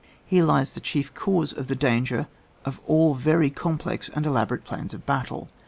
[0.25, 2.25] Here lies the chief cause of the danger
[2.65, 5.47] of all very complex and elabo rate plans of battles.